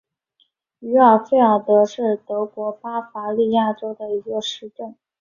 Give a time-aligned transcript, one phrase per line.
[0.79, 4.95] 于尔费尔德是德国巴伐利亚州的一个市镇。